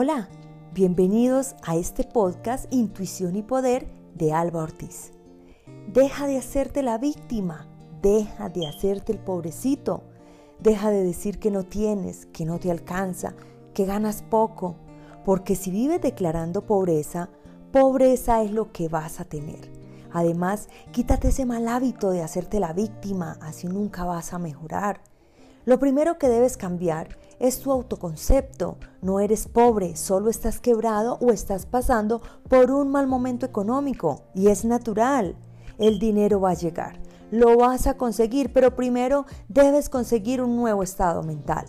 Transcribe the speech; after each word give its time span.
Hola, 0.00 0.28
bienvenidos 0.74 1.56
a 1.64 1.74
este 1.74 2.04
podcast 2.04 2.72
Intuición 2.72 3.34
y 3.34 3.42
Poder 3.42 3.88
de 4.14 4.32
Alba 4.32 4.62
Ortiz. 4.62 5.10
Deja 5.88 6.28
de 6.28 6.38
hacerte 6.38 6.84
la 6.84 6.98
víctima, 6.98 7.66
deja 8.00 8.48
de 8.48 8.68
hacerte 8.68 9.10
el 9.10 9.18
pobrecito, 9.18 10.04
deja 10.60 10.92
de 10.92 11.02
decir 11.02 11.40
que 11.40 11.50
no 11.50 11.64
tienes, 11.64 12.26
que 12.26 12.44
no 12.44 12.60
te 12.60 12.70
alcanza, 12.70 13.34
que 13.74 13.86
ganas 13.86 14.22
poco, 14.22 14.76
porque 15.24 15.56
si 15.56 15.72
vives 15.72 16.00
declarando 16.00 16.64
pobreza, 16.64 17.30
pobreza 17.72 18.44
es 18.44 18.52
lo 18.52 18.70
que 18.70 18.86
vas 18.88 19.18
a 19.18 19.24
tener. 19.24 19.68
Además, 20.12 20.68
quítate 20.92 21.30
ese 21.30 21.44
mal 21.44 21.66
hábito 21.66 22.12
de 22.12 22.22
hacerte 22.22 22.60
la 22.60 22.72
víctima, 22.72 23.36
así 23.40 23.66
nunca 23.66 24.04
vas 24.04 24.32
a 24.32 24.38
mejorar. 24.38 25.00
Lo 25.64 25.80
primero 25.80 26.18
que 26.18 26.28
debes 26.28 26.56
cambiar 26.56 27.18
es 27.38 27.60
tu 27.60 27.72
autoconcepto. 27.72 28.78
No 29.02 29.20
eres 29.20 29.46
pobre, 29.48 29.96
solo 29.96 30.30
estás 30.30 30.60
quebrado 30.60 31.18
o 31.20 31.30
estás 31.30 31.66
pasando 31.66 32.20
por 32.48 32.70
un 32.70 32.90
mal 32.90 33.06
momento 33.06 33.46
económico 33.46 34.24
y 34.34 34.48
es 34.48 34.64
natural. 34.64 35.36
El 35.78 35.98
dinero 35.98 36.40
va 36.40 36.50
a 36.50 36.54
llegar, 36.54 37.00
lo 37.30 37.56
vas 37.56 37.86
a 37.86 37.96
conseguir, 37.96 38.52
pero 38.52 38.74
primero 38.74 39.26
debes 39.48 39.88
conseguir 39.88 40.42
un 40.42 40.56
nuevo 40.56 40.82
estado 40.82 41.22
mental. 41.22 41.66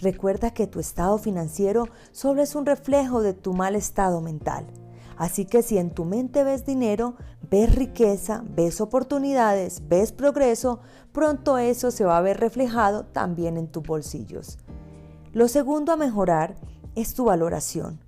Recuerda 0.00 0.52
que 0.52 0.66
tu 0.66 0.80
estado 0.80 1.18
financiero 1.18 1.86
solo 2.12 2.42
es 2.42 2.54
un 2.54 2.66
reflejo 2.66 3.20
de 3.20 3.34
tu 3.34 3.52
mal 3.52 3.74
estado 3.74 4.20
mental. 4.20 4.66
Así 5.16 5.44
que 5.44 5.62
si 5.62 5.78
en 5.78 5.90
tu 5.90 6.04
mente 6.04 6.44
ves 6.44 6.64
dinero, 6.64 7.16
ves 7.50 7.74
riqueza, 7.74 8.44
ves 8.48 8.80
oportunidades, 8.80 9.82
ves 9.88 10.12
progreso, 10.12 10.78
pronto 11.10 11.58
eso 11.58 11.90
se 11.90 12.04
va 12.04 12.18
a 12.18 12.22
ver 12.22 12.38
reflejado 12.38 13.04
también 13.06 13.56
en 13.56 13.66
tus 13.66 13.82
bolsillos. 13.82 14.58
Lo 15.32 15.46
segundo 15.46 15.92
a 15.92 15.96
mejorar 15.96 16.56
es 16.94 17.14
tu 17.14 17.24
valoración. 17.24 18.00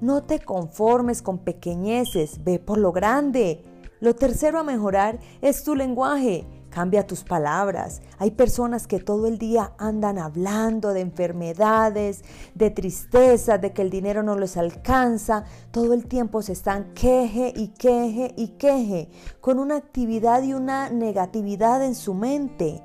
No 0.00 0.22
te 0.22 0.38
conformes 0.38 1.20
con 1.20 1.38
pequeñeces, 1.38 2.42
ve 2.44 2.58
por 2.58 2.78
lo 2.78 2.92
grande. 2.92 3.62
Lo 4.00 4.14
tercero 4.14 4.58
a 4.58 4.64
mejorar 4.64 5.18
es 5.42 5.64
tu 5.64 5.74
lenguaje. 5.74 6.46
Cambia 6.70 7.04
tus 7.04 7.24
palabras. 7.24 8.00
Hay 8.18 8.30
personas 8.30 8.86
que 8.86 9.00
todo 9.00 9.26
el 9.26 9.38
día 9.38 9.72
andan 9.76 10.18
hablando 10.18 10.92
de 10.92 11.00
enfermedades, 11.00 12.22
de 12.54 12.70
tristeza, 12.70 13.58
de 13.58 13.72
que 13.72 13.82
el 13.82 13.90
dinero 13.90 14.22
no 14.22 14.38
les 14.38 14.56
alcanza. 14.56 15.44
Todo 15.72 15.92
el 15.92 16.06
tiempo 16.06 16.40
se 16.40 16.52
están 16.52 16.94
queje 16.94 17.52
y 17.56 17.68
queje 17.68 18.32
y 18.36 18.50
queje, 18.50 19.10
con 19.40 19.58
una 19.58 19.76
actividad 19.76 20.44
y 20.44 20.54
una 20.54 20.88
negatividad 20.88 21.84
en 21.84 21.96
su 21.96 22.14
mente. 22.14 22.84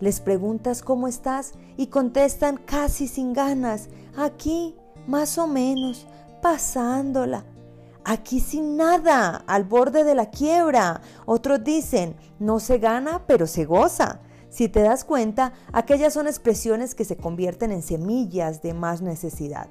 Les 0.00 0.20
preguntas 0.20 0.82
cómo 0.82 1.06
estás 1.06 1.52
y 1.76 1.88
contestan 1.88 2.56
casi 2.56 3.06
sin 3.06 3.34
ganas, 3.34 3.88
aquí, 4.16 4.74
más 5.06 5.36
o 5.38 5.46
menos, 5.46 6.06
pasándola. 6.40 7.44
Aquí 8.04 8.40
sin 8.40 8.78
nada, 8.78 9.44
al 9.46 9.64
borde 9.64 10.04
de 10.04 10.14
la 10.14 10.30
quiebra. 10.30 11.02
Otros 11.26 11.62
dicen, 11.62 12.16
no 12.38 12.58
se 12.58 12.78
gana, 12.78 13.26
pero 13.26 13.46
se 13.46 13.66
goza. 13.66 14.20
Si 14.48 14.68
te 14.68 14.80
das 14.80 15.04
cuenta, 15.04 15.52
aquellas 15.72 16.14
son 16.14 16.26
expresiones 16.26 16.94
que 16.94 17.04
se 17.04 17.18
convierten 17.18 17.70
en 17.70 17.82
semillas 17.82 18.62
de 18.62 18.72
más 18.72 19.02
necesidad. 19.02 19.68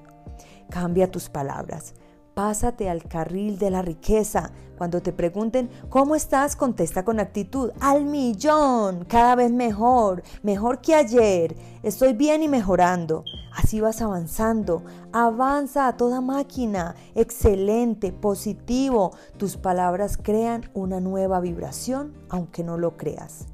Cambia 0.69 1.09
tus 1.09 1.27
palabras. 1.27 1.95
Pásate 2.39 2.89
al 2.89 3.03
carril 3.03 3.59
de 3.59 3.69
la 3.69 3.81
riqueza. 3.81 4.53
Cuando 4.77 5.01
te 5.01 5.11
pregunten 5.11 5.69
cómo 5.89 6.15
estás, 6.15 6.55
contesta 6.55 7.03
con 7.03 7.19
actitud. 7.19 7.71
Al 7.81 8.05
millón, 8.05 9.03
cada 9.03 9.35
vez 9.35 9.51
mejor, 9.51 10.23
mejor 10.41 10.79
que 10.79 10.95
ayer. 10.95 11.57
Estoy 11.83 12.13
bien 12.13 12.41
y 12.41 12.47
mejorando. 12.47 13.25
Así 13.53 13.81
vas 13.81 14.01
avanzando. 14.01 14.85
Avanza 15.11 15.89
a 15.89 15.97
toda 15.97 16.21
máquina. 16.21 16.95
Excelente, 17.13 18.13
positivo. 18.13 19.11
Tus 19.35 19.57
palabras 19.57 20.15
crean 20.15 20.71
una 20.73 21.01
nueva 21.01 21.41
vibración, 21.41 22.13
aunque 22.29 22.63
no 22.63 22.77
lo 22.77 22.95
creas. 22.95 23.47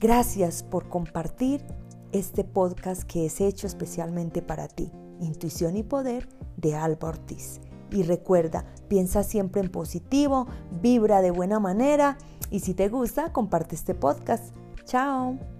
Gracias 0.00 0.62
por 0.62 0.88
compartir 0.88 1.66
este 2.12 2.44
podcast 2.44 3.02
que 3.02 3.26
es 3.26 3.42
hecho 3.42 3.66
especialmente 3.66 4.40
para 4.40 4.68
ti. 4.68 4.90
Intuición 5.20 5.76
y 5.76 5.82
Poder 5.82 6.28
de 6.56 6.74
Alba 6.74 7.08
Ortiz. 7.08 7.60
Y 7.90 8.02
recuerda, 8.02 8.66
piensa 8.88 9.22
siempre 9.22 9.60
en 9.60 9.70
positivo, 9.70 10.46
vibra 10.82 11.22
de 11.22 11.30
buena 11.30 11.58
manera 11.58 12.18
y 12.50 12.60
si 12.60 12.74
te 12.74 12.88
gusta, 12.88 13.32
comparte 13.32 13.74
este 13.74 13.94
podcast. 13.94 14.54
Chao. 14.84 15.57